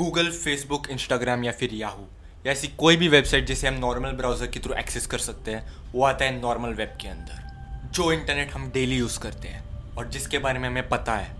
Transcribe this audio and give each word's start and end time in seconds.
Google 0.00 0.30
Facebook 0.32 0.88
Instagram 0.90 1.44
या 1.44 1.52
फिर 1.52 1.74
Yahoo 1.74 2.04
या 2.44 2.52
ऐसी 2.52 2.68
कोई 2.78 2.96
भी 2.96 3.08
वेबसाइट 3.08 3.46
जिसे 3.46 3.66
हम 3.68 3.74
नॉर्मल 3.80 4.12
ब्राउज़र 4.12 4.46
के 4.46 4.60
थ्रू 4.60 4.74
एक्सेस 4.74 5.06
कर 5.06 5.18
सकते 5.20 5.50
हैं, 5.50 5.64
वो 5.92 6.04
आता 6.04 6.24
है 6.24 6.40
नॉर्मल 6.40 6.74
वेब 6.74 6.96
के 7.00 7.08
अंदर, 7.08 7.90
जो 7.90 8.12
इंटरनेट 8.12 8.52
हम 8.52 8.70
डेली 8.70 8.96
यूज़ 8.96 9.18
करते 9.20 9.48
हैं। 9.48 9.94
और 9.96 10.08
जिसके 10.08 10.38
बारे 10.38 10.58
में 10.58 10.68
हमें 10.68 10.88
पता 10.88 11.16
है, 11.16 11.34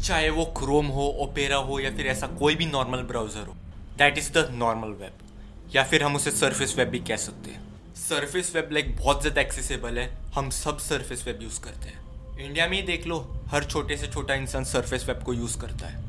चाहे 0.00 0.30
वो 0.30 0.44
क्रोम 0.56 0.86
हो 0.88 1.06
ओपेरा 1.22 1.56
हो 1.58 1.78
या 1.80 1.90
फिर 1.96 2.06
ऐसा 2.06 2.26
कोई 2.38 2.54
भी 2.54 2.66
नॉर्मल 2.66 3.02
ब्राउज़र 3.02 3.46
हो 3.46 3.56
that 3.98 4.18
is 4.18 4.30
the 4.32 4.48
normal 4.52 4.94
web 5.00 5.74
या 5.74 5.84
फिर 5.84 6.02
हम 6.02 6.16
उसे 6.16 6.30
सरफेस 6.30 6.74
वेब 6.78 6.88
भी 6.88 7.00
कह 7.00 7.16
सकते 7.16 7.50
हैं। 7.50 7.62
सरफेस 7.98 8.52
वेब 8.54 8.72
लाइक 8.72 8.96
बहुत 8.96 9.20
ज़्यादा 9.22 9.40
एक्सेसिबल 9.40 9.98
है, 9.98 10.08
हम 10.34 10.50
सब 10.52 10.78
सरफेस 10.80 11.26
वेब 11.26 11.42
यूज़ 11.42 11.60
करते 11.60 11.88
हैं। 11.88 12.38
इंडिया 12.38 12.66
में 12.68 12.76
ही 12.76 12.82
देख 12.84 13.06
लो, 13.06 13.20
हर 13.48 13.64
छोटे 13.64 13.96
से 13.96 14.06
छोटा 14.08 14.34
इंसान 14.36 14.64
सरफेस 14.66 15.06
वेब 15.08 15.22
को 15.22 15.34
यूज़ 15.34 15.58
करता 15.60 15.86
है। 15.86 16.03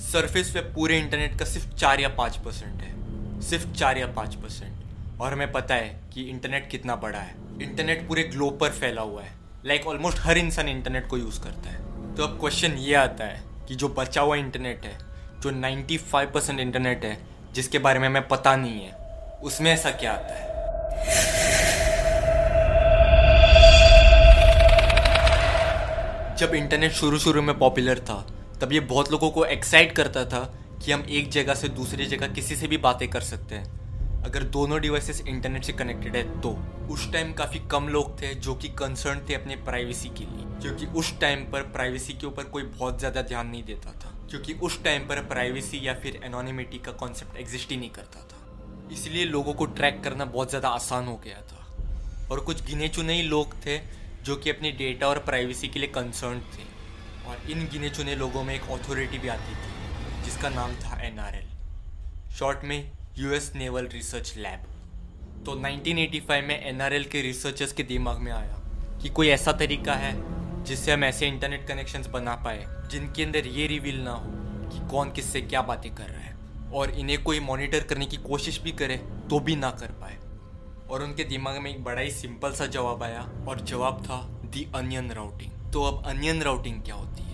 सरफेस 0.00 0.50
पे 0.50 0.60
पूरे 0.60 0.98
इंटरनेट 0.98 1.38
का 1.38 1.44
सिर्फ़ 1.44 1.74
चार 1.74 2.00
या 2.00 2.08
पाँच 2.08 2.36
परसेंट 2.36 2.82
है। 2.82 2.94
सिर्फ़ 3.40 3.72
चार 3.72 3.98
या 3.98 4.06
पाँच 4.06 4.34
परसेंट। 4.34 4.72
और 5.20 5.32
हमें 5.32 5.52
पता 5.52 5.74
है 5.74 6.00
कि 6.14 6.22
इंटरनेट 6.22 6.70
कितना 6.70 6.96
बड़ा 6.96 7.18
है। 7.18 7.34
इंटरनेट 7.62 8.08
पूरे 8.08 8.22
ग्लोब 8.22 8.58
पर 8.58 8.70
फैला 8.70 9.02
हुआ 9.02 9.22
है। 9.22 9.32
लाइक 9.66 9.80
like 9.80 9.94
ऑलमोस्ट 9.94 10.18
हर 10.20 10.38
इंसान 10.38 10.68
इंटरनेट 10.68 11.06
को 11.06 11.18
यूज़ 11.18 11.40
करता 11.40 11.70
है। 11.70 11.76
तो 12.14 12.22
अब 12.22 12.40
क्वेश्चन 12.40 12.72
ये 12.72 12.94
आता 12.94 13.24
है 13.24 13.42
कि 13.68 13.74
जो 13.74 13.88
बचा 13.88 14.20
हुआ 14.20 14.36
इंटरनेट 14.36 14.84
है, 14.84 14.98
जो 15.40 15.50
95 15.50 16.30
परसेंट 16.34 16.60
इंटरनेट 16.60 17.04
है, 17.04 17.22
जिसके 17.52 17.78
बारे 17.78 17.98
में 17.98 18.08
हमें 18.08 18.28
पता 18.28 18.56
नहीं 18.56 18.80
है, 18.80 18.92
उसमें 19.42 19.72
ऐसा 19.72 19.90
क्या 19.90 20.12
आता 20.12 20.34
है? 20.34 20.50
जब 26.36 26.54
इंटरनेट 26.54 26.92
शुरू 26.92 27.18
शुरू 27.18 27.42
में 27.42 27.58
पॉपुलर 27.58 27.98
था 27.98 28.26
तब 28.60 28.72
ये 28.72 28.80
बहुत 28.86 29.10
लोगों 29.12 29.30
को 29.30 29.44
एक्साइट 29.46 29.92
करता 29.92 30.24
था 30.24 30.40
कि 30.84 30.92
हम 30.92 31.04
एक 31.10 31.28
जगह 31.30 31.54
से 31.54 31.68
दूसरी 31.70 32.06
जगह 32.06 32.28
किसी 32.28 32.56
से 32.56 32.66
भी 32.68 32.76
बातें 32.78 33.08
कर 33.10 33.20
सकते 33.22 33.54
हैं। 33.54 33.78
अगर 34.24 34.42
दोनों 34.54 34.80
डिवाइसेस 34.80 35.22
इंटरनेट 35.28 35.64
से 35.64 35.72
कनेक्टेड 35.72 36.16
है 36.16 36.22
तो। 36.40 36.50
उस 36.90 37.10
टाइम 37.12 37.32
काफ़ी 37.32 37.58
कम 37.70 37.88
लोग 37.88 38.20
थे 38.22 38.34
जो 38.36 38.54
कि 38.54 38.68
कंसर्न 38.78 39.20
थे 39.28 39.34
अपने 39.34 39.56
प्राइवेसी 39.64 40.08
के 40.08 40.24
लिए, 40.24 40.46
क्योंकि 40.62 40.86
उस 40.98 41.18
टाइम 41.20 41.44
पर 41.52 41.62
प्राइवेसी 41.72 42.12
के 42.12 42.26
ऊपर 42.26 42.44
कोई 42.46 42.62
बहुत 42.62 42.98
ज़्यादा 42.98 43.22
ध्यान 43.22 43.46
नहीं 43.46 43.62
देता 43.64 43.92
था, 43.94 44.12
क्योंकि 44.30 44.54
उस 44.62 44.82
टाइम 44.84 45.06
पर 45.08 45.20
प्राइवेसी 45.26 45.80
या 45.86 45.94
फिर 45.94 46.20
एनोनिमिटी 46.24 46.78
का 46.78 46.92
कॉन्सेप्ट 46.94 47.36
एग्जिस्ट 47.36 47.70
ही 47.70 47.76
नहीं 47.76 47.90
करता 47.90 48.20
था। 48.22 48.88
इसलिए 48.92 49.24
लोगों 49.24 49.54
को 49.54 49.66
ट्रैक 49.68 50.02
करना 50.04 50.24
बहुत 50.26 50.48
ज़्यादा 50.48 50.68
आसान 50.70 51.06
हो 51.06 51.16
गया 51.24 51.40
था। 51.42 52.28
और 52.30 52.40
कुछ 52.40 52.64
गिने 52.66 52.88
चुने 52.88 53.14
ही 53.14 53.22
लोग 53.22 53.54
थे 53.66 53.78
जो 54.24 54.36
कि 54.36 54.50
अपने 54.50 54.70
डेटा 54.72 55.08
और 55.08 55.18
प्राइवेसी 55.18 55.68
के 55.68 55.80
लिए 55.80 55.88
कंसर्न 55.88 56.40
थे। 56.54 56.68
और 57.26 57.50
इन 57.50 57.68
गिने 57.72 57.90
चुने 57.90 58.14
लोगों 58.14 58.42
में 58.44 58.54
एक 58.54 58.70
अथॉरिटी 58.70 59.18
भी 59.18 59.28
आती 59.28 59.54
थी, 59.54 60.24
जिसका 60.24 60.48
नाम 60.48 60.74
था 60.74 61.00
NRL 61.04 62.32
शॉर्ट 62.32 62.64
में 62.64 62.90
यूएस 63.18 63.52
नेवल 63.56 63.86
रिसर्च 63.86 64.34
लैब 64.36 64.66
तो 65.46 65.54
1985 65.54 66.42
में 66.42 66.72
NRL 66.72 67.06
के 67.06 67.22
रिसर्चर्स 67.22 67.72
के 67.72 67.82
दिमाग 67.82 68.18
में 68.18 68.32
आया 68.32 68.56
कि 69.02 69.08
कोई 69.08 69.28
ऐसा 69.28 69.52
तरीका 69.52 69.94
है, 69.94 70.12
जिससे 70.64 70.92
हम 70.92 71.04
ऐसे 71.04 71.26
इंटरनेट 71.26 71.66
कनेक्शंस 71.68 72.06
बना 72.06 72.34
पाए, 72.36 72.66
जिनके 72.90 73.22
अंदर 73.22 73.46
ये 73.46 73.66
रिवील 73.66 74.00
ना 74.00 74.12
हो 74.12 74.30
कि 74.70 74.88
कौन 74.90 75.10
किससे 75.10 75.40
क्या 75.40 75.62
बातें 75.62 75.94
कर 75.94 76.04
रहा 76.04 76.20
है। 76.20 76.70
और 76.72 76.90
इन्हें 76.90 77.22
कोई 77.22 77.40
मॉनिटर 77.40 77.80
करने 77.80 78.06
की 78.06 78.16
कोशिश 78.16 78.60
भी 78.60 78.72
करे 78.72 78.96
तो 79.30 79.40
भी 79.40 79.56
ना 79.56 79.70
कर 79.70 79.92
पाए। 80.00 80.16
और 80.90 81.02
उनके 81.02 81.24
दिमाग 81.24 81.58
में 81.58 81.70
एक 81.70 81.82
बड़ा 81.84 82.00
ही 82.00 82.10
सिंपल 82.10 82.52
सा 82.52 82.66
जवाब 82.66 83.02
आया, 83.02 83.20
और 83.48 83.60
जवाब 83.60 84.02
था 84.04 84.22
दी 84.44 84.66
अनियन 84.74 85.10
राउटिंग 85.10 85.50
तो 85.72 85.82
अब 85.82 86.06
अनियन 86.06 86.42
राउटिंग 86.42 86.82
क्या 86.82 86.94
होती 86.94 87.22
है? 87.22 87.28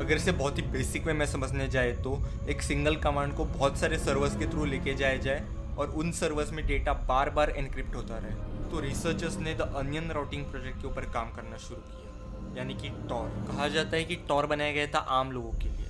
अगर 0.00 0.16
इसे 0.16 0.32
बहुत 0.32 0.58
ही 0.58 0.62
बेसिक 0.62 1.04
में 1.06 1.12
मैं 1.14 1.26
समझने 1.26 1.68
जाए 1.68 1.92
तो 1.92 2.18
एक 2.48 2.62
सिंगल 2.62 2.96
कमांड 2.96 3.34
को 3.34 3.44
बहुत 3.44 3.78
सारे 3.78 3.98
सर्वर्स 3.98 4.36
के 4.36 4.46
थ्रू 4.46 4.64
लेके 4.64 4.94
जाया 4.94 5.16
जाए 5.16 5.46
और 5.78 5.90
उन 5.96 6.12
सर्वर्स 6.12 6.50
में 6.52 6.66
डेटा 6.66 6.92
बार 7.08 7.30
बार 7.30 7.50
एनक्रिप्ट 7.50 7.94
होता 7.94 8.18
रहे। 8.18 8.70
तो 8.70 8.80
रिसर्चर्स 8.80 9.36
ने 9.38 9.54
द 9.54 9.60
अनियन 9.76 10.10
राउटिंग 10.10 10.44
प्रोजेक्ट 10.44 10.80
के 10.80 10.86
ऊपर 10.86 11.04
काम 11.10 11.30
करना 11.30 11.56
शुरू 11.58 11.80
किया 11.82 12.56
यानी 12.58 12.74
कि 12.74 12.88
टॉर 13.08 13.28
कहा 13.48 13.68
जाता 13.68 13.96
है 13.96 14.04
कि 14.04 14.16
टॉर 14.28 14.46
बनाया 14.46 14.72
गया 14.72 14.86
था 14.86 14.98
आम 15.10 15.32
लोगों 15.32 15.52
के 15.52 15.68
लिए 15.68 15.86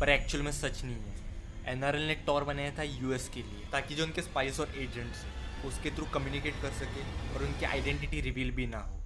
पर 0.00 0.08
एक्चुअल 0.08 0.44
में 0.44 0.52
सच 0.52 0.82
नहीं 0.84 0.94
है। 0.94 1.72
एनआरएल 1.72 2.06
ने 2.06 2.14
टॉर 2.26 2.44
बनाया 2.44 2.70
था 2.78 2.82
यूएस 2.82 3.28
के 3.28 3.40
लिए 3.40 3.68
ताकि 3.72 3.94
जो 3.94 4.04
उनके 4.04 4.22
स्पाइस 4.22 4.60
और 4.60 4.72
एजेंट्स 4.76 5.24
उसके 5.66 5.90
थ्रू 5.90 6.06
कम्युनिकेट 6.14 6.54
कर 6.62 6.70
सके 6.78 7.02
और 7.34 7.44
उनकी 7.44 7.66
आइडेंटिटी 7.66 8.20
रिवील 8.20 8.50
भी 8.50 8.66
ना 8.66 8.78
हो। 8.78 9.01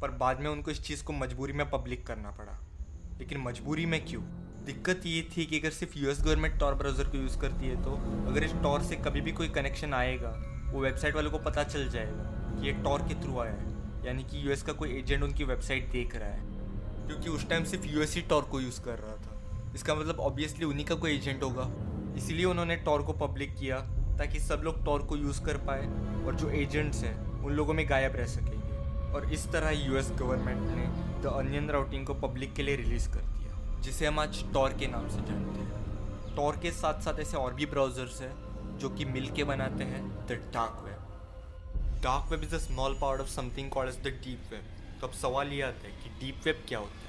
पर 0.00 0.10
बाद 0.10 0.40
में 0.40 0.50
उनको 0.50 0.70
इस 0.70 0.82
चीज़ 0.82 1.04
को 1.04 1.12
मजबूरी 1.12 1.52
में 1.52 1.70
पब्लिक 1.70 2.06
करना 2.06 2.30
पड़ा। 2.30 2.58
लेकिन 3.18 3.38
मजबूरी 3.38 3.86
में 3.86 4.06
क्यों? 4.06 4.22
दिक्कत 4.64 5.00
ये 5.06 5.28
थी 5.36 5.46
कि 5.46 5.58
अगर 5.58 5.70
सिर्फ़ 5.70 5.98
यूएस 5.98 6.22
गवर्नमेंट 6.22 6.58
टॉर 6.58 6.74
ब्राउज़र 6.74 7.04
को 7.04 7.16
यूज़ 7.16 7.38
करती 7.38 7.66
है 7.66 7.82
तो 7.82 7.90
अगर 8.28 8.44
इस 8.44 8.52
टॉर 8.52 8.82
से 8.82 8.96
कभी 8.96 9.20
भी 9.20 9.32
कोई 9.32 9.48
कनेक्शन 9.48 9.94
आएगा, 9.94 10.30
वो 10.72 10.80
वेबसाइट 10.80 11.14
वालों 11.14 11.30
को 11.30 11.38
पता 11.38 11.64
चल 11.64 11.88
जाएगा 11.88 12.22
कि 12.52 12.66
ये 12.66 12.72
टॉर 12.72 13.02
के 13.02 13.14
थ्रू 13.14 13.38
आया 13.38 13.52
है। 13.52 13.76
यानी 14.06 14.22
कि 14.22 14.46
यूएस 14.46 14.62
का 14.62 14.72
कोई 14.72 14.98
एजेंट 14.98 15.22
उनकी 15.22 15.44
वेबसाइट 15.44 15.90
देख 15.90 16.16
रहा 16.16 16.28
है। 16.28 16.40
क्योंकि 17.06 17.30
उस 17.30 17.48
टाइम 17.48 17.64
सिर्फ़ 17.64 17.86
यूएस 17.86 18.14
ही 18.14 18.22
टॉर 18.22 18.42
को 18.42 18.60
यूज़ 18.60 18.80
कर 18.80 18.98
रहा 18.98 19.16
था। 19.16 19.72
इसका 19.74 19.94
मतलब 19.94 20.20
ऑब्वियसली 20.20 20.64
उन्हीं 20.64 20.86
का 20.86 20.94
कोई 20.94 21.16
एजेंट 21.16 21.42
होगा। 21.42 21.70
इसीलिए 22.16 22.44
उन्होंने 22.44 22.76
टॉर 22.76 23.02
को 23.02 23.12
पब्लिक 23.12 23.56
किया, 23.56 23.78
ताकि 24.18 24.40
सब 24.40 24.60
लोग 24.64 24.84
टॉर 24.84 25.02
को 25.02 25.16
यूज़ 25.16 25.42
कर 25.42 25.56
पाए 25.56 25.86
और 26.24 26.34
जो 26.34 26.50
एजेंट्स 26.50 27.02
हैं, 27.04 27.42
उन 27.42 27.52
लोगों 27.52 27.74
में 27.74 27.88
गायब 27.90 28.16
रह 28.16 28.26
सकेंगे 28.26 28.55
और 29.16 29.32
इस 29.32 29.46
तरह 29.52 29.70
यूएस 29.70 30.10
गवर्नमेंट 30.18 30.62
ने 30.70 30.86
द 31.22 31.32
अनियन 31.34 31.70
राउटिंग 31.70 32.06
को 32.06 32.14
पब्लिक 32.16 32.52
के 32.54 32.62
लिए 32.62 32.76
रिलीज़ 32.76 33.08
कर 33.10 33.20
दिया, 33.20 33.80
जिसे 33.82 34.06
हम 34.06 34.18
आज 34.20 34.42
टॉर 34.54 34.72
के 34.72 34.86
नाम 34.88 35.08
से 35.08 35.22
जानते 35.28 35.60
हैं। 35.60 36.34
टॉर 36.36 36.56
के 36.62 36.70
साथ 36.72 37.00
साथ 37.02 37.20
ऐसे 37.20 37.36
और 37.36 37.54
भी 37.54 37.66
ब्राउज़र्स 37.66 38.20
हैं, 38.22 38.32
जो 38.78 38.88
कि 38.90 39.04
मिल 39.06 39.30
के 39.30 39.44
बनाते 39.46 39.84
हैं 39.84 40.02
the 40.26 40.40
dark 40.54 40.82
web 40.84 42.02
dark 42.02 42.32
web 42.32 42.42
is 42.42 42.54
a 42.54 42.58
small 42.60 42.98
part 43.00 43.20
of 43.20 43.28
something 43.30 43.70
called 43.70 43.90
as 43.90 43.96
the 43.98 44.12
deep 44.24 44.52
web 44.52 44.98
तो 45.00 45.06
अब 45.06 45.12
सवाल 45.14 45.52
ये 45.52 45.62
आता 45.62 45.86
है 45.86 45.92
कि 45.94 46.10
डीप 46.20 46.40
वेब 46.44 46.62
क्या 46.68 46.78
होता 46.78 46.98
है? 46.98 47.04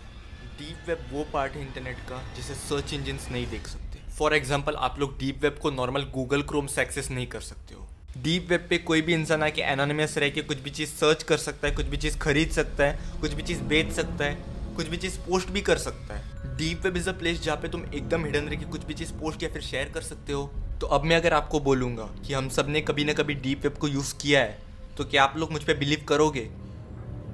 डीप 0.57 0.89
वेब 0.89 1.05
वो 1.11 1.25
पार्ट 1.33 1.53
है 1.53 1.61
इंटरनेट 1.61 1.97
का, 2.09 2.21
जिसे 2.35 2.55
सर्च 2.57 2.93
इंजिन 2.93 3.19
नहीं 3.31 3.47
देख 3.47 3.67
सकते। 3.67 3.99
फॉर 4.17 4.33
एग्ज़ाम्पल 4.35 4.75
आप 4.87 4.99
लोग 4.99 5.17
डीप 5.19 5.43
वेब 5.43 5.59
को 5.61 5.71
नॉर्मल 5.71 6.03
गूगल 6.13 6.41
क्रोम 6.43 6.67
से 6.67 6.81
एक्सेस 6.81 7.11
नहीं 7.11 7.27
कर 7.27 7.41
सकते 7.41 7.75
हो। 7.75 7.86
डीप 8.23 8.47
वेब 8.49 8.65
पे 8.69 8.77
कोई 8.77 9.01
भी 9.01 9.13
इंसान 9.13 9.43
आके 9.43 9.61
एनोनिमस 9.61 10.17
रह 10.17 10.29
के 10.29 10.41
कुछ 10.41 10.57
भी 10.57 10.69
चीज़ 10.69 10.89
सर्च 10.89 11.23
कर 11.23 11.37
सकता 11.37 11.67
है, 11.67 11.73
कुछ 11.75 11.85
भी 11.85 11.97
चीज़ 11.97 12.17
खरीद 12.17 12.51
सकता 12.51 12.83
है, 12.83 12.99
कुछ 13.21 13.33
भी 13.33 13.43
चीज़ 13.43 13.61
बेच 13.63 13.91
सकता 13.91 14.25
है, 14.25 14.37
कुछ 14.75 14.87
भी 14.87 14.97
चीज़ 14.97 15.17
पोस्ट 15.19 15.49
भी 15.49 15.61
कर 15.61 15.77
सकता 15.77 16.15
है। 16.15 16.55
Deep 16.57 16.85
web 16.85 16.97
is 16.97 17.09
a 17.09 17.13
place 17.13 17.41
जहाँ 17.41 17.57
पे 17.57 17.67
तुम 17.67 17.83
एकदम 17.85 18.25
हिडन 18.25 18.47
रह 18.49 18.55
के 18.55 18.65
कुछ 18.65 18.85
भी 18.85 18.93
चीज़ 18.93 19.13
पोस्ट 19.13 19.43
या 19.43 19.49
फिर 19.49 19.61
शेयर 19.61 19.89
कर 19.89 20.01
सकते 20.01 20.33
हो। 20.33 20.45
तो 20.81 20.87
अब 20.87 21.03
मैं 21.03 21.15
अगर 21.15 21.33
आपको 21.33 21.59
बोलूँगा 21.59 22.09
कि 22.27 22.33
हम 22.33 22.49
सबने 22.49 22.81
कभी 22.81 23.03
ना 23.03 23.13
कभी 23.13 23.33
डीप 23.35 23.63
वेब 23.63 23.73
को 23.73 23.87
यूज़ 23.87 24.13
किया 24.15 24.41
है 24.41 24.57
तो 24.97 25.03
क्या 25.03 25.23
आप 25.23 25.37
लोग 25.37 25.51
मुझ 25.51 25.63
पर 25.63 25.77
बिलीव 25.77 26.05
करोगे? 26.09 26.47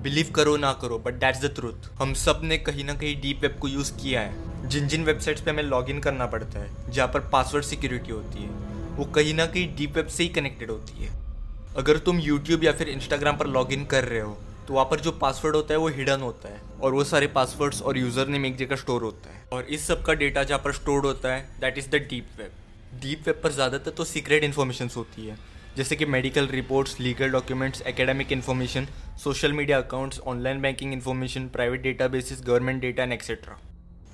बिलीव 0.03 0.31
करो 0.35 0.55
ना 0.57 0.71
करो 0.73 0.97
बट 0.99 1.13
दैट्स 1.13 1.41
द 1.41 1.53
ट्रूथ 1.55 1.89
हम 1.93 2.13
सबने 2.13 2.57
कहीं 2.57 2.83
ना 2.83 2.93
कहीं 2.93 3.19
डीप 3.21 3.41
वेब 3.41 3.57
को 3.61 3.67
यूज़ 3.67 3.93
किया 3.93 4.21
है। 4.21 4.69
जिन 4.69 4.87
जिन 4.87 5.03
वेबसाइट्स 5.03 5.41
पे 5.41 5.51
हमें 5.51 5.63
लॉगिन 5.63 5.99
करना 5.99 6.25
पड़ता 6.25 6.59
है, 6.59 6.91
जहाँ 6.91 7.07
पर 7.07 7.19
पासवर्ड 7.29 7.65
सिक्योरिटी 7.65 8.11
होती 8.11 8.43
है 8.43 8.72
वो 8.95 9.05
कहीं 9.05 9.33
ना 9.33 9.45
कहीं 9.45 9.75
डीप 9.75 9.95
वेब 9.95 10.07
से 10.07 10.23
ही 10.23 10.29
कनेक्टेड 10.29 10.69
होती 10.69 11.03
है। 11.03 11.11
अगर 11.77 11.97
तुम 11.99 12.19
यूट्यूब 12.19 12.63
या 12.63 12.71
फिर 12.71 12.89
इंस्टाग्राम 12.89 13.37
पर 13.37 13.47
लॉग 13.47 13.71
इन 13.73 13.85
कर 13.85 14.03
रहे 14.03 14.19
हो 14.19 14.37
तो 14.67 14.73
वहाँ 14.73 14.85
पर 14.91 14.99
जो 14.99 15.11
पासवर्ड 15.11 15.55
होता 15.55 15.73
है 15.73 15.79
वो 15.79 15.87
हिडन 15.89 16.21
होता 16.21 16.49
है 16.49 16.59
और 16.81 16.93
वो 16.93 17.03
सारे 17.03 17.27
पासवर्ड्स 17.29 17.81
और 17.81 17.97
यूज़र 17.97 18.27
नेम 18.27 18.45
एक 18.45 18.57
जगह 18.57 18.75
स्टोर 18.75 19.03
होता 19.03 19.29
है। 19.29 19.41
और 19.53 19.63
इस 19.69 19.87
सब 19.87 20.03
का 20.05 20.13
डेटा 20.13 20.43
जहाँ 20.43 20.59
पर 20.59 20.73
स्टोर 20.73 21.05
होता 21.05 21.33
है 21.33 21.41
that 21.61 21.77
is 21.77 21.89
the 21.89 22.01
deep 22.09 22.27
web 22.37 22.51
deep 23.01 23.27
web 23.27 23.39
पर 23.43 23.51
ज़्यादातर 23.51 23.91
तो 23.91 24.03
सीक्रेट 24.05 24.43
इन्फॉर्मेशन 24.43 24.89
होती 24.95 25.27
है। 25.27 25.37
जैसे 25.77 25.95
कि 25.95 26.05
medical 26.05 26.47
reports 26.47 26.99
legal 26.99 27.29
documents 27.31 27.81
academic 27.81 28.31
information 28.31 28.87
social 29.23 29.53
media 29.53 29.77
accounts 29.77 30.19
online 30.27 30.61
banking 30.61 30.93
information 30.93 31.47
private 31.49 31.81
data 31.81 32.07
government 32.07 32.81
data 32.81 33.03
and 33.03 33.13
etcetera 33.13 33.57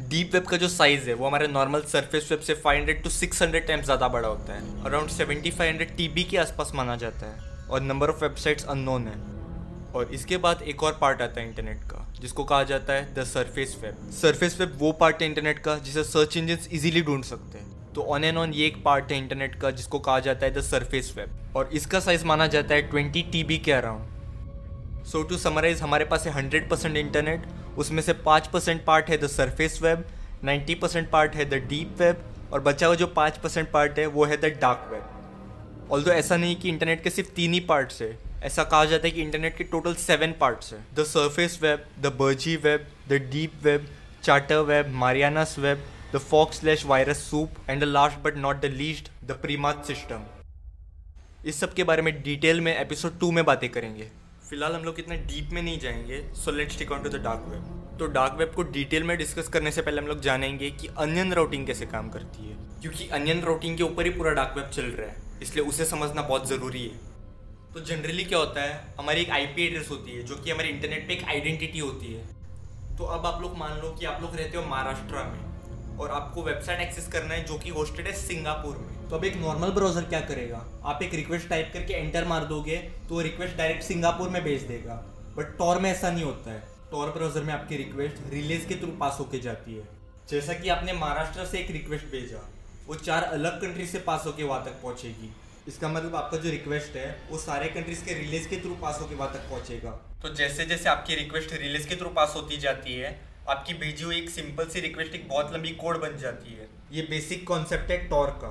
deep 0.01 0.33
web 0.33 0.43
का 0.43 0.57
जो 0.57 0.67
साइज़ 0.69 1.07
है, 1.09 1.13
वो 1.13 1.27
हमारे 1.27 1.47
नॉर्मल 1.47 1.81
सरफेस 1.83 2.27
वेब 2.31 2.39
से 2.39 2.53
500 2.57 3.01
टू 3.03 3.09
600 3.09 3.65
टाइम्स 3.67 3.85
ज़्यादा 3.85 4.07
बड़ा 4.07 4.27
होता 4.27 4.53
है। 4.53 4.83
अराउंड 4.85 5.09
7500 5.11 5.95
टीबी 5.97 6.23
के 6.23 6.37
आसपास 6.37 6.71
माना 6.75 6.95
जाता 6.95 7.25
है 7.25 7.67
और 7.69 7.81
नंबर 7.81 8.09
ऑफ़ 8.09 8.23
वेबसाइट्स 8.23 8.65
अननोन 8.65 9.07
है। 9.07 9.17
और 9.91 10.13
इसके 10.13 10.37
बाद 10.37 10.61
एक 10.63 10.83
और 10.83 10.97
पार्ट 11.01 11.21
आता 11.21 11.41
है 11.41 11.47
इंटरनेट 11.47 11.81
का, 11.83 12.05
जिसको 12.21 12.43
कहा 12.43 12.63
जाता 12.63 12.93
है 12.93 13.13
the 13.13 13.23
surface 13.25 13.77
web 13.81 14.09
surface 14.11 14.59
web 14.59 14.77
वो 14.79 14.91
पार्ट 14.93 15.21
है 15.21 15.27
इंटरनेट 15.27 15.59
का, 15.59 15.77
जिसे 15.77 16.03
सर्च 16.05 16.37
इंजिन 16.37 16.59
इजीली 16.71 17.01
ढूंढ 17.01 17.23
सकते 17.23 17.57
हैं। 17.57 17.93
तो 17.93 18.01
ऑन 18.03 18.23
एंड 18.23 18.37
ऑन 18.37 18.53
ये 18.53 18.67
एक 18.67 18.83
पार्ट 18.83 19.11
है 19.11 19.17
इंटरनेट 19.17 19.55
का, 19.55 19.71
जिसको 19.71 19.99
कहा 19.99 20.19
जाता 20.21 20.45
है 20.45 20.53
द 20.53 20.61
सरफेस 20.63 21.13
वेब 21.17 21.55
और 21.55 21.69
इसका 21.73 21.99
साइज़ 21.99 22.25
माना 22.25 22.47
जाता 22.47 22.75
है 22.75 22.89
twenty 22.89 23.21
T 23.31 23.57
K 23.59 23.71
around 23.71 25.05
so 25.05 25.23
to 25.23 25.37
summarise 25.39 25.81
हमारे 25.81 26.05
पास 26.05 26.25
है 26.27 26.31
हंड्रेड 26.33 26.69
परसेंट 26.69 26.97
इंटरनेट 26.97 27.45
उसमें 27.79 28.01
से 28.03 28.13
पाँच 28.23 28.47
परसेंट 28.47 28.83
पार्ट 28.85 29.09
है 29.09 29.17
the 29.17 29.27
surface 29.27 29.81
web 29.81 30.05
ninety 30.43 30.75
percent 30.75 31.09
part 31.09 31.35
है 31.35 31.45
द 31.49 31.63
डीप 31.69 32.01
वेब 32.01 32.23
और 32.53 32.61
बचा 32.61 32.87
हुआ 32.87 32.95
जो 32.95 33.07
पाँच 33.15 33.37
परसेंट 33.37 33.71
पार्ट 33.71 33.99
है 33.99 34.05
वो 34.07 34.25
है 34.25 34.37
द 34.37 34.53
डार्क 34.61 34.89
वेब। 34.91 35.91
ऑल 35.91 36.03
ऐसा 36.11 36.37
नहीं 36.37 36.55
कि 36.55 36.69
इंटरनेट 36.69 37.03
के 37.03 37.09
सिर्फ़ 37.09 37.29
तीन 37.35 37.53
ही 37.53 37.59
पार्ट्स 37.69 38.01
है, 38.01 38.17
ऐसा 38.43 38.63
कहा 38.63 38.85
जाता 38.85 39.07
है 39.07 39.11
कि 39.11 39.21
इंटरनेट 39.21 39.57
के 39.57 39.63
टोटल 39.65 39.93
सेवन 39.97 40.33
पार्ट्स 40.39 40.73
है। 40.73 40.79
The 40.95 41.03
surface 41.05 41.59
web, 41.61 41.85
the 41.99 42.13
Bergie 42.19 42.55
web, 42.57 42.85
the 43.09 43.21
deep 43.31 43.53
web, 43.63 43.87
charter 44.23 44.59
web, 44.63 44.93
Mariana's 44.95 45.55
web, 45.59 45.83
the 46.13 46.17
fog 46.19 46.59
slash 46.61 46.85
virus 46.85 47.23
soup 47.29 47.69
and 47.69 47.81
the 47.81 47.83
last 47.85 48.19
but 48.19 48.37
not 48.37 48.61
the 48.61 48.73
least, 48.75 49.09
the 49.25 49.39
Primat 49.41 49.83
system. 49.87 50.25
इस 51.45 51.59
सब 51.59 51.73
के 51.73 51.83
बारे 51.83 52.01
में 52.01 52.21
detail 52.23 52.61
में 52.61 52.75
episode 52.75 53.19
to 53.19 53.31
में 53.31 53.43
बातें 53.45 53.69
करेंगे। 53.69 54.07
फ़िलहाल 54.49 54.73
हम 54.73 54.83
लोग 54.83 54.99
इतना 54.99 55.15
डीप 55.25 55.49
में 55.53 55.61
नहीं 55.61 55.79
जाएँगे 55.79 56.21
so 56.35 56.51
let's 56.51 56.77
take 56.79 56.91
on 56.91 57.03
to 57.03 57.09
the 57.09 57.15
dark 57.15 57.43
web 57.47 57.97
तो 57.99 58.05
डार्क 58.07 58.35
वेब 58.37 58.51
को 58.55 58.63
डिटेल 58.71 59.03
में 59.03 59.17
डिस्कस 59.17 59.47
करने 59.47 59.71
से 59.71 59.81
पहले 59.81 60.01
हम 60.01 60.07
लोग 60.07 60.21
जानेंगे 60.21 60.69
कि 60.71 60.87
अनियन 60.97 61.33
राउटिंग 61.33 61.65
कैसे 61.67 61.85
काम 61.85 62.09
करती 62.09 62.47
है, 62.47 62.55
क्योंकि 62.81 63.07
अनियन 63.09 63.41
राउटिंग 63.41 63.77
के 63.77 63.83
ऊपर 63.83 64.05
ही 64.05 64.09
पूरा 64.09 64.31
डार्क 64.31 64.57
वेब 64.57 64.69
चल 64.69 64.85
रहा 64.91 65.09
है, 65.09 65.15
इसलिए 65.41 65.65
उसे 65.65 65.85
समझना 65.85 66.21
बहुत 66.21 66.47
ज़रूरी 66.49 66.83
है। 66.83 66.97
तो 67.73 67.79
जनरली 67.81 68.23
क्या 68.23 68.39
होता 68.39 68.61
है, 68.61 68.81
हमारी 68.99 69.21
एक 69.21 69.29
आईपी 69.29 69.65
एड्रेस 69.65 69.89
होती 69.89 70.11
है, 70.11 70.23
जो 70.23 70.35
कि 70.35 70.51
हमारे 70.51 70.69
इंटरनेट 70.69 71.07
पे 71.07 71.13
एक 71.13 71.23
आइडेंटिटी 71.25 71.79
होती 71.79 72.13
है। 72.13 72.25
तो 72.97 73.05
अब 73.07 73.25
आप 73.25 73.41
लोग 73.41 73.57
मान 73.57 73.79
लो 73.81 73.95
कि 73.99 74.05
आप 74.05 74.21
लोग 74.21 74.35
रहते 74.35 74.57
हो 74.57 74.63
महाराष्ट्र 74.65 75.23
में 75.25 75.48
और 75.99 76.11
आपको 76.11 76.43
वेबसाइट 76.43 76.79
एक्सेस 76.79 77.07
करना 77.07 77.33
है 77.33 77.43
जो 77.45 77.57
कि 77.57 77.69
होस्टेड 77.69 78.07
है 78.07 78.13
सिंगापुर 78.17 78.77
में। 78.77 79.09
तो 79.09 79.15
अब 79.15 79.25
एक 79.25 79.35
नॉर्मल 79.37 79.71
ब्राउज़र 79.71 80.03
क्या 80.03 80.19
करेगा? 80.23 80.65
आप 80.85 81.03
एक 81.03 81.13
रिक्वेस्ट 81.13 81.49
टाइप 81.49 81.71
करके 81.73 81.93
एंटर 81.95 82.25
मार 82.25 82.45
दोगे 82.45 82.77
तो 83.09 83.21
रिक्वेस्ट 83.21 83.57
डायरेक्ट 83.57 83.83
सिंगापुर 83.83 84.29
में 84.29 84.43
भेज 84.43 84.61
देगा। 84.63 84.95
बट 85.37 85.57
टॉर 85.57 85.79
में 85.79 85.89
ऐसा 85.91 86.11
नहीं 86.11 86.23
होता 86.23 86.51
है। 86.51 86.63
टॉर 86.91 87.09
ब्राउज़र 87.09 87.43
में 87.43 87.53
आपकी 87.53 87.77
रिक्वेस्ट 87.77 88.33
रिलेज 88.33 88.65
के 88.65 88.75
थ्रू 88.75 88.91
पास 88.99 89.17
होके 89.19 89.39
जाती 89.39 89.75
है। 89.75 89.87
जैसा 90.29 90.53
कि 90.53 90.69
आपने 90.69 90.93
महाराष्ट्र 90.93 91.45
से 91.45 91.59
एक 91.59 91.71
रिक्वेस्ट 91.71 92.05
भेजा 92.07 92.47
वो 92.87 92.95
चार 92.97 93.23
अलग 93.23 93.61
कंट्री 93.61 93.85
से 93.87 93.99
पास 94.01 94.23
होके 94.25 94.43
वहाँ 94.43 94.63
तक 94.65 94.81
पहुँचेगी। 94.83 95.33
इसका 95.67 95.87
मतलब 95.87 96.15
आपका 96.15 96.37
जो 96.37 96.49
रिक्वेस्ट 96.49 96.95
है 96.95 97.09
वो 97.31 97.37
सारे 97.37 97.67
कंट्रीज़ 97.69 98.03
के 98.05 98.13
रिलीज़ 98.13 98.47
के 98.49 98.57
थ्रू 98.57 98.75
पास 98.75 98.99
होकर 99.01 99.15
वहाँ 99.15 99.33
तक 99.33 99.49
पहुंचेगा। 99.49 99.89
तो 100.21 100.33
जैसे 100.35 100.65
जैसे 100.65 100.89
आपकी 100.89 101.15
रिक्वेस्ट 101.15 101.53
रिलीज़ 101.53 101.87
के 101.87 101.95
थ्रू 101.95 102.09
पास 102.11 102.33
होती 102.35 102.57
जाती 102.57 102.93
है 102.93 103.11
आपकी 103.49 103.73
भेजी 103.75 104.03
हुई 104.03 104.17
एक 104.17 104.29
सिंपल 104.29 104.67
सी 104.69 104.79
रिक्वेस्ट 104.79 105.15
एक 105.15 105.27
बहुत 105.29 105.53
लंबी 105.53 105.69
कोड 105.75 105.97
बन 106.01 106.17
जाती 106.17 106.53
है। 106.53 106.67
ये 106.91 107.01
बेसिक 107.09 107.47
कॉन्सेप्ट 107.47 107.91
है 107.91 107.97
टॉर 108.09 108.29
का। 108.41 108.47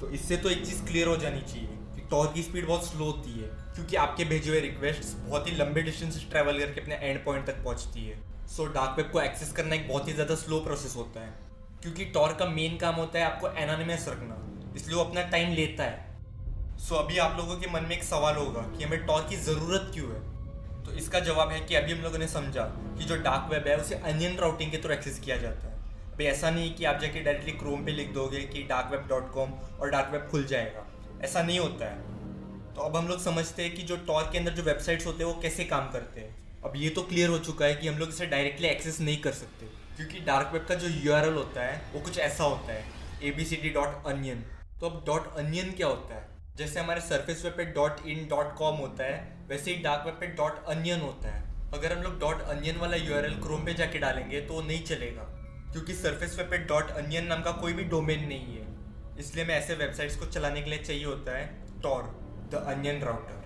तो 0.00 0.10
इससे 0.10 0.36
तो 0.36 0.50
एक 0.50 0.64
चीज़ 0.66 0.84
क्लियर 0.86 1.08
हो 1.08 1.16
जानी 1.16 1.40
चाहिए 1.42 1.76
कि 1.94 2.06
टॉर 2.10 2.26
की 2.34 2.42
स्पीड 2.42 2.66
बहुत 2.66 2.86
स्लो 2.86 3.04
होती 3.04 3.30
है, 3.32 3.48
क्योंकि 3.74 3.96
आपके 3.98 4.24
भेजे 4.24 4.50
हुए 4.50 4.60
रिक्वेस्ट 4.60 5.16
बहुत 5.18 5.46
ही 5.46 5.52
लंबे 5.54 5.82
डिस्टेंस 5.82 6.26
ट्रेवल 6.30 6.58
करके 6.58 6.80
अपने 6.80 6.94
एंड 7.02 7.24
पॉइंट 7.24 7.46
तक 7.46 7.62
पहुँचती 7.64 8.06
है। 8.06 8.18
सो 8.48 8.66
डार्क 8.74 8.96
वेब 8.98 9.10
को 9.12 9.20
एक्सेस 9.20 9.52
करना 9.52 9.74
एक 9.74 9.88
बहुत 9.88 10.08
ही 10.08 10.12
ज़्यादा 10.12 10.34
स्लो 10.36 10.60
प्रोसेस 10.60 10.96
होता 10.96 11.20
है, 11.20 11.32
क्योंकि 11.82 12.04
टॉर 12.14 12.32
का 12.34 12.46
मेन 12.50 12.76
काम 12.78 12.94
होता 12.94 13.18
है 13.18 13.24
आपको 13.24 13.48
एनोनिमस 13.58 14.06
रखना, 14.08 14.36
इसलिए 14.76 14.96
वो 14.96 15.04
अपना 15.04 15.22
टाइम 15.30 15.54
लेता 15.54 15.84
है। 15.84 16.76
सो 16.78 16.94
अभी 16.96 17.18
आप 17.20 17.36
लोगों 17.38 17.56
के 17.56 17.70
मन 17.70 17.84
में 17.84 17.96
एक 17.96 18.04
सवाल 18.04 18.36
होगा 18.36 18.60
कि 18.68 18.84
हमें 18.84 19.06
टॉर 19.06 19.26
की 19.30 19.36
ज़रूरत 19.42 19.90
क्यों 19.94 20.08
है? 20.08 20.20
तो 20.84 20.92
इसका 20.92 21.20
जवाब 21.20 21.50
है 21.50 21.60
कि 21.60 21.74
अभी 21.74 21.92
हम 21.92 22.00
लोगों 22.00 22.18
ने 22.18 22.26
समझा 22.28 22.64
कि 22.98 23.04
जो 23.04 23.16
डार्क 23.18 23.52
वेब 23.52 23.68
है, 23.68 23.76
उसे 23.76 23.94
अनियन 23.94 24.36
राउटिंग 24.36 24.70
के 24.70 24.78
थ्रू 24.78 24.92
एक्सेस 24.92 25.18
किया 25.18 25.36
जाता 25.36 25.68
है। 25.68 25.72
भाई, 26.08 26.26
ऐसा 26.26 26.50
नहीं 26.50 26.74
कि 26.74 26.84
आप 26.84 27.00
जाके 27.00 27.20
डायरेक्टली 27.20 27.52
क्रोम 27.52 27.84
पे 27.84 27.92
लिख 27.92 28.12
दोगे 28.12 28.40
कि 28.44 28.62
डार्क 28.62 28.90
वेब 28.92 29.06
डॉट 29.08 29.30
कॉम 29.32 29.52
और 29.52 29.90
डार्क 29.90 30.10
वेब 30.12 30.26
खुल 30.30 30.44
जाएगा। 30.44 30.86
ऐसा 31.24 31.42
नहीं 31.42 31.58
होता 31.58 31.86
है। 31.86 32.12
तो 32.74 32.80
अब 32.80 32.96
हम 32.96 33.08
लोग 33.08 33.22
समझते 33.22 33.62
हैं 33.62 33.74
कि 33.74 33.82
जो 33.82 33.96
टॉर 34.06 34.28
के 34.32 34.38
अंदर 34.38 34.52
जो 34.52 34.62
वेबसाइट्स 34.62 35.06
होते 35.06 35.24
हैं, 35.24 35.32
वो 35.32 35.40
कैसे 35.40 35.64
काम 35.64 35.90
करते 35.90 36.20
हैं। 36.20 36.62
अब 36.64 36.72
ये 36.76 36.90
तो 36.90 37.02
क्लियर 37.02 37.28
हो 37.28 37.38
चुका 37.40 37.66
है 37.66 37.74
कि 37.74 37.88
हम 37.88 37.98
लोग 37.98 38.08
इसे 38.08 38.26
डायरेक्टली 38.26 38.68
एक्सेस 38.68 39.00
नहीं 39.00 39.16
कर 39.18 39.32
सकते, 39.32 39.66
क्योंकि 39.96 40.20
डार्क 40.20 40.50
वेब 40.52 40.64
का 40.66 40.74
जो 40.74 40.88
यूआरएल 41.00 41.34
होता 41.34 41.62
है, 41.62 41.80
वो 41.94 42.00
कुछ 42.00 42.18
ऐसा 42.20 42.44
होता 42.44 42.72
है। 42.72 42.84
A 43.22 43.30
B 43.30 43.44
C 43.44 43.56
D 43.56 43.70
dot 43.70 44.06
onion 44.06 44.44
तो 44.80 44.86
अब 44.86 45.04
डॉट 45.06 45.36
अनियन 45.36 45.72
क्या 45.72 45.86
होता 45.86 46.14
है? 46.14 46.28
जैसे 46.54 46.78
हमारे 46.80 47.00
सरफेस 47.00 47.44
वेब 47.44 47.54
पे 47.56 47.64
डॉट 47.66 48.06
इन 48.06 48.26
डॉट 48.28 48.54
कॉम 48.56 48.76
होता 48.76 49.04
है, 49.04 49.46
वैसे 49.48 49.70
ही 49.70 49.82
डार्क 49.82 50.04
वेब 50.06 50.14
पे 50.14 50.26
डॉट 50.36 50.64
अनियन 50.66 51.00
होता 51.00 51.28
है। 51.28 51.70
अगर 51.74 51.92
हम 51.92 52.02
लोग 52.02 52.18
डॉट 52.20 52.42
अनियन 52.50 52.76
वाला 52.78 52.96
यू 52.96 53.14
आर 53.14 53.24
एल 53.24 53.34
क्रोम 53.42 53.64
पे 53.64 53.74
जाके 53.74 53.98
डालेंगे 53.98 54.40
तो 54.42 54.60
नहीं 54.62 54.84
चलेगा, 54.84 55.22
क्योंकि 55.72 55.94
सरफेस 55.94 56.38
वेब 56.38 56.50
पे 56.50 56.58
डॉट 56.66 56.90
अनियन 56.92 57.26
नाम 57.26 57.42
का 57.42 57.52
कोई 57.54 57.72
भी 57.72 57.84
डोमेन 57.86 58.26
नहीं 58.28 58.56
है। 58.56 58.66
इसलिए 59.18 59.44
हमें 59.44 59.54
ऐसे 59.54 59.74
वेबसाइट्स 59.74 60.16
को 60.16 60.26
चलाने 60.28 60.62
के 60.62 60.70
लिए 60.70 60.78
चाहिए 60.80 61.04
होता 61.04 61.36
है 61.38 61.46
टॉर 61.82 62.02
द 62.50 62.64
अनियन 62.68 63.02
राउटर 63.02 63.42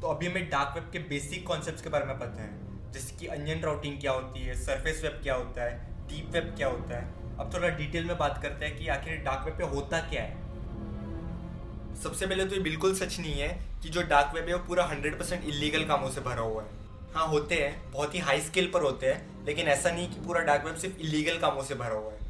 तो 0.00 0.08
अभी 0.08 0.26
हमें 0.26 0.48
डार्क 0.50 0.74
वेब 0.74 0.90
के 0.92 0.98
बेसिक 1.08 1.46
कॉन्सेप्ट 1.46 1.82
के 1.84 1.90
बारे 1.90 2.04
में 2.04 2.18
पता 2.18 2.42
है, 2.42 2.50
जैसे 2.92 3.16
कि 3.16 3.26
अनियन 3.28 3.62
राउटिंग 3.62 4.00
क्या 4.00 4.12
होती 4.12 4.40
है 4.40 4.54
सरफेस 4.56 5.02
वेब 5.04 5.20
क्या 5.22 5.34
होता 5.34 5.64
है 5.64 6.06
डीप 6.08 6.30
वेब 6.32 6.54
क्या 6.56 6.68
होता 6.68 6.98
है। 6.98 7.36
अब 7.36 7.52
थोड़ा 7.54 7.68
डिटेल 7.70 8.04
में 8.04 8.18
बात 8.18 8.42
करते 8.42 8.66
हैं 8.66 8.76
कि 8.76 8.88
आखिर 8.90 9.22
डार्क 9.24 9.44
वेब 9.46 9.58
पे 9.58 9.76
होता 9.76 10.00
क्या 10.10 10.22
है। 10.22 10.46
सबसे 11.98 12.26
पहले 12.26 12.44
तो 12.44 12.54
ये 12.54 12.60
बिल्कुल 12.62 12.94
सच 12.94 13.18
नहीं 13.18 13.32
है 13.34 13.48
कि 13.82 13.88
जो 13.88 14.02
डार्क 14.04 14.34
वेब 14.34 14.48
है 14.48 14.54
वो 14.54 14.64
पूरा 14.66 14.84
हंड्रेड 14.84 15.18
परसेंट 15.18 15.44
इलीगल 15.44 15.84
कामों 15.84 16.10
से 16.10 16.20
भरा 16.20 16.42
हुआ 16.42 16.62
है। 16.62 16.76
हाँ 17.14 17.26
होते 17.28 17.54
हैं, 17.54 17.90
बहुत 17.92 18.14
ही 18.14 18.18
हाई 18.20 18.40
स्केल 18.40 18.70
पर 18.70 18.82
होते 18.82 19.06
हैं, 19.06 19.44
लेकिन 19.46 19.68
ऐसा 19.68 19.90
नहीं 19.90 20.08
कि 20.08 20.20
पूरा 20.20 20.40
डार्क 20.42 20.64
वेब 20.64 20.76
सिर्फ़ 20.76 20.98
इलीगल 20.98 21.38
कामों 21.38 21.62
से 21.62 21.74
भरा 21.74 21.94
हुआ 21.94 22.12
है। 22.12 22.26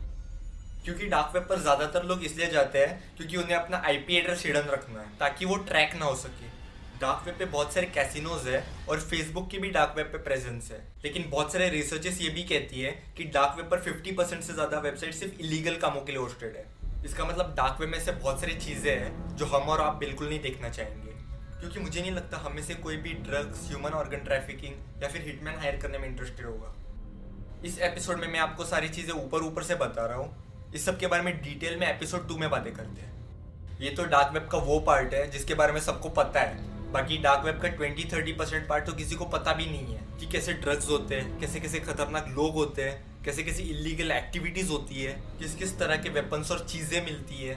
क्योंकि 0.85 1.07
डार्क 1.07 1.35
वेब 1.35 1.45
पर 1.45 1.61
ज़्यादातर 1.61 2.05
लोग 2.05 2.25
इसलिए 2.25 2.47
जाते 2.51 2.79
हैं 2.79 3.17
क्योंकि 3.17 3.37
उन्हें 3.37 3.57
अपना 3.57 3.83
आईपी 3.87 4.17
एड्रेस 4.17 4.45
हिडन 4.47 4.69
रखना 4.69 5.01
है, 5.01 5.09
ताकि 5.19 5.45
वो 5.45 5.57
ट्रैक 5.65 5.95
ना 5.95 6.05
हो 6.05 6.15
सके। 6.17 6.47
डार्क 7.01 7.27
वेब 7.27 7.37
पे 7.39 7.45
बहुत 7.47 7.75
सारे 7.75 7.87
कैसिनोज 7.89 8.47
है 8.49 8.65
और 8.89 9.01
फेसबुक 9.01 9.51
की 9.51 9.59
भी 9.59 9.71
डार्क 9.71 9.95
वेब 9.97 10.07
पे 10.07 10.19
प्रेजेंस 10.21 10.71
है। 10.73 10.79
लेकिन 11.05 11.29
बहुत 11.31 11.53
सारे 11.53 11.69
रिसर्चेस 11.71 12.21
ये 12.21 12.29
भी 12.31 12.43
कहती 12.45 12.81
है 12.81 12.91
कि 13.17 13.25
डार्क 13.35 13.57
वेब 13.57 13.71
पर 13.71 13.83
50 13.83 14.17
परसेंट 14.17 14.43
से 14.43 14.53
ज़्यादा 14.53 14.79
वेबसाइट 14.81 15.15
सिर्फ़ 15.15 15.41
इलीगल 15.41 15.77
कामों 15.77 16.01
के 16.01 16.13
लिए 16.13 16.21
होस्टेड 16.21 16.57
है। 16.57 16.67
इसका 17.05 17.25
मतलब 17.25 17.55
डार्क 17.57 17.81
वेब 17.81 17.91
में 17.91 18.01
से 18.01 18.13
बहुत 18.13 18.41
सारी 18.41 18.55
चीज़ें 18.55 18.91
हैं 18.93 19.37
जो 19.37 19.47
हम 19.47 19.69
और 19.69 19.81
आप 19.81 19.97
बिल्कुल 19.97 20.29
नहीं 20.29 20.41
देखना 20.41 20.69
चाहेंगे। 20.69 21.13
क्योंकि 21.61 21.81
मुझे 21.81 22.01
नहीं 22.01 22.11
लगता 22.11 22.37
हम 22.37 22.53
में 22.53 22.63
से 22.63 22.75
कोई 22.75 22.97
भी 22.97 23.13
ड्रग्स 23.23 23.67
ह्यूमन 23.69 23.91
ऑर्गन 23.91 24.17
ट्रैफिकिंग 24.17 25.03
या 25.03 25.09
फिर 25.09 25.23
हिटमैन 25.23 25.59
हायर 25.59 25.77
करने 25.77 25.99
में 25.99 26.09
इंटरेस्टेड 26.09 26.47
होगा। 26.47 26.75
इस 27.65 27.79
एपिसोड 27.79 28.21
में 28.21 28.29
मैं 28.29 28.41
आपको 28.41 28.65
सारी 28.65 28.89
चीज़ें 28.89 29.13
ऊपर 29.15 29.43
ऊपर 29.43 29.63
से 29.63 29.75
बता 29.75 30.07
रहा 30.07 30.19
हूँ। 30.19 30.71
इस 30.75 30.85
सब 30.87 30.99
के 30.99 31.07
बारे 31.07 31.23
में 31.23 31.41
डिटेल 31.43 31.79
में 31.79 31.87
एपिसोड 31.87 32.29
टू 32.29 32.37
में 32.37 32.49
बातें 32.51 32.73
करते 32.75 33.01
हैं। 33.01 33.17
ये 33.81 33.91
तो 33.91 34.05
डार्क 34.05 34.33
वेब 34.35 34.49
का 34.49 34.59
वो 34.59 34.79
पार्ट 34.81 35.15
है 35.15 35.31
जिसके 35.31 35.55
बारे 35.55 35.73
में 35.73 35.81
सबको 35.81 36.09
पता 36.09 36.41
है। 36.41 36.93
बाकी 36.93 37.19
डार्क 37.19 37.45
वेब 37.45 37.61
का 37.61 37.69
ट्वेंटी 37.69 38.05
थर्टी 38.05 38.33
परसेंट 38.33 38.69
पार्ट 38.69 38.87
तो 38.87 38.93
किसी 38.93 39.17
को 39.17 39.25
पता 39.25 39.53
भी 39.53 39.67
नहीं 39.67 39.95
है 39.95 40.07
कि 40.21 40.27
कैसे 40.27 40.53
ड्रग्स 40.53 40.89
होते 40.91 41.15
हैं 41.15 41.39
कैसे 41.41 41.61
कैसे 41.61 41.81
खतरनाक 41.81 42.29
लोग 42.29 42.55
होते 42.55 42.83
हैं 42.83 43.18
कैसे 43.29 43.43
कैसे 43.43 43.63
इलीगल 43.65 44.11
एक्टिविटीज़ 44.11 44.71
होती 44.71 45.03
है, 45.03 45.13
किस 45.39 45.55
किस 45.55 45.79
तरह 45.79 45.97
के 45.97 46.09
वेपन्स 46.11 46.51
और 46.51 46.65
चीज़ें 46.67 47.05
मिलती 47.05 47.35
है। 47.39 47.57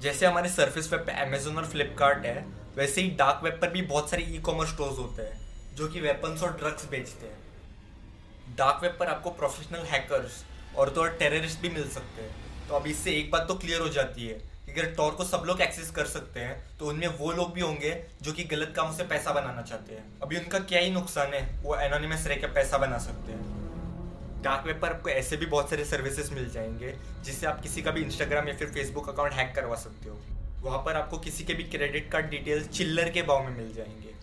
जैसे 0.00 0.26
हमारे 0.26 0.48
सर्फिस 0.50 0.92
वेब 0.92 1.10
अमेजोन 1.10 1.56
और 1.56 1.66
फ्लिपकार्ट 1.66 2.24
है, 2.26 2.44
वैसे 2.76 3.00
ही 3.00 3.10
डार्क 3.18 3.44
वेब 3.44 3.58
पर 3.60 3.70
भी 3.70 3.82
बहुत 3.84 4.10
सारे 4.10 4.22
ई 4.24 4.38
कॉमर्स 4.40 4.70
स्टोर्स 4.70 4.98
होते 4.98 5.22
हैं, 5.22 5.38
जो 5.74 5.88
कि 5.88 6.00
वेपन्स 6.00 6.42
और 6.42 6.56
ड्रग्स 6.56 6.88
बेचते 6.90 7.26
हैं। 7.26 8.56
डार्क 8.56 8.82
वेब 8.82 8.96
पर 9.00 9.06
आपको 9.06 9.30
प्रोफेशनल 9.32 9.86
हैकर्स 9.86 10.42
और 10.76 10.90
तो 10.90 11.00
और 11.00 11.16
टेररिस्ट 11.18 11.60
भी 11.60 11.68
मिल 11.68 11.88
सकते 11.90 12.22
हैं। 12.22 12.68
तो 12.68 12.74
अब 12.74 12.86
इससे 12.86 13.12
एक 13.12 13.30
बात 13.30 13.48
तो 13.48 13.54
क्लियर 13.56 13.80
हो 13.80 13.88
जाती 13.90 14.26
है 14.26 14.34
कि 14.34 14.72
अगर 14.72 14.94
टॉर 14.94 15.12
को 15.12 15.24
सब 15.24 15.44
लोग 15.46 15.60
एक्सेस 15.60 15.90
कर 15.90 16.06
सकते 16.08 16.40
हैं 16.40 16.78
तो 16.78 16.86
उनमें 16.86 17.06
वो 17.18 17.32
लोग 17.32 17.52
भी 17.52 17.60
होंगे 17.60 17.96
जो 18.22 18.32
कि 18.32 18.44
गलत 18.46 18.72
कामों 18.76 18.92
से 18.92 19.04
पैसा 19.04 19.32
बनाना 19.32 19.62
चाहते 19.62 19.94
हैं। 19.94 20.04
अभी 20.22 20.36
उनका 20.36 20.58
क्या 20.60 20.80
ही 20.80 20.90
नुकसान 20.90 21.34
है, 21.34 21.62
वो 21.62 21.76
एनोनिमस 21.76 22.26
रह 22.26 22.36
के 22.36 22.46
पैसा 22.54 22.78
बना 22.78 22.98
सकते 23.00 23.32
हैं। 23.32 23.54
डार्क 24.46 24.66
वेब 24.66 24.80
पर 24.80 24.92
आपको 24.92 25.08
ऐसे 25.10 25.36
भी 25.36 25.46
बहुत 25.46 25.70
सारे 25.70 25.84
सर्विसेज़ 25.84 26.32
मिल 26.34 26.50
जाएँगे, 26.50 26.94
जिससे 27.24 27.46
आप 27.46 27.60
किसी 27.62 27.82
का 27.82 27.90
भी 27.90 28.02
इंस्टाग्राम 28.02 28.48
या 28.48 28.54
फिर 28.54 28.68
फेसबुक 28.68 29.08
अकाउंट 29.08 29.32
हैक 29.32 29.54
करवा 29.54 29.76
सकते 29.76 30.08
हो। 30.08 30.18
वहाँ 30.62 30.78
पर 30.78 30.96
आपको 30.96 31.18
किसी 31.18 31.44
के 31.44 31.54
भी 31.54 31.64
क्रेडिट 31.64 32.10
कार्ड 32.10 32.26
डिटेल्स 32.26 32.68
चिल्लर 32.68 33.10
के 33.10 33.22
भाव 33.22 33.44
में 33.44 33.56
मिल 33.56 33.74
जाएँगे। 33.74 34.14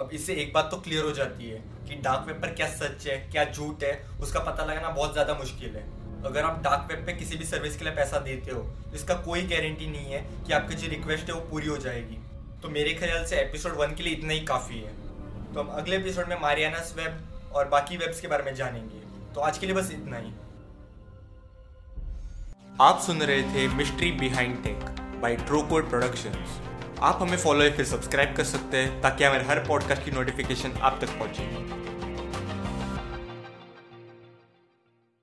अब 0.00 0.10
इससे 0.12 0.34
एक 0.34 0.52
बात 0.52 0.68
तो 0.70 0.76
क्लियर 0.76 1.04
हो 1.04 1.12
जाती 1.12 1.48
है 1.50 1.62
कि 1.88 1.94
डार्क 1.94 2.26
वेब 2.26 2.40
पर 2.42 2.52
क्या 2.52 2.66
सच 2.68 3.06
है, 3.06 3.16
क्या 3.30 3.44
झूठ 3.44 3.84
है, 3.84 3.92
उसका 4.20 4.40
पता 4.40 4.64
लगाना 4.64 4.88
बहुत 4.90 5.12
ज़्यादा 5.12 5.34
मुश्किल 5.34 5.76
है। 5.76 5.84
अगर 6.22 6.44
आप 6.44 6.60
डार्क 6.62 6.92
वेब 6.92 7.06
पे 7.06 7.12
किसी 7.12 7.36
भी 7.36 7.44
सर्विस 7.44 7.76
के 7.76 7.84
लिए 7.84 7.94
पैसा 7.94 8.18
देते 8.18 8.50
हो, 8.50 8.66
इसका 8.94 9.14
कोई 9.14 9.42
गारंटी 9.42 9.86
नहीं 9.86 10.12
है 10.12 10.24
कि 10.46 10.52
आपकी 10.52 10.74
जो 10.74 10.88
रिक्वेस्ट 10.88 11.28
है 11.28 11.34
वो 11.34 11.40
पूरी 11.40 11.66
हो 11.66 11.76
जाएगी। 11.76 12.18
तो 12.62 12.68
मेरे 12.68 12.92
ख्याल 12.94 13.24
से 13.24 13.40
एपिसोड 13.40 13.76
वन 13.76 13.94
के 13.94 14.02
लिए 14.02 14.12
इतना 14.12 14.32
ही 14.32 14.40
काफ़ी 14.44 14.80
है। 14.80 14.94
तो 15.54 15.60
हम 15.60 15.68
अगले 15.68 15.96
एपिसोड 15.96 16.28
में 16.28 16.40
मारियानास 16.40 16.94
वेब 16.96 17.52
और 17.52 17.68
बाकी 17.68 17.96
वेब्स 17.96 18.20
के 18.20 18.28
बारे 18.28 18.42
में 18.42 18.54
जानेंगे। 18.54 19.15
तो 19.36 19.40
आज 19.40 19.58
के 19.58 19.66
लिए 19.66 19.74
बस 19.74 19.90
इतना 19.92 20.16
ही। 20.16 20.30
आप 22.80 23.00
सुन 23.06 23.18
रहे 23.22 23.42
थे 23.42 23.66
mystery 23.68 24.10
behind 24.12 24.62
tech 24.64 24.84
by 25.22 25.36
Trocode 25.36 25.88
productions. 25.90 26.60
आप 27.00 27.18
हमें 27.22 27.36
फॉलो 27.38 27.64
या 27.64 27.70
फिर 27.70 27.84
सब्सक्राइब 27.84 28.34
कर 28.36 28.44
सकते 28.44 28.76
हैं 28.76 29.00
ताकि 29.02 29.24
हमारे 29.24 29.44
हर 29.44 29.58
पॉडकास्ट 29.58 30.04
की 30.04 30.10
नोटिफिकेशन 30.10 30.72
आप 30.82 30.98
तक 31.00 31.18
पहुँचे। 31.18 31.44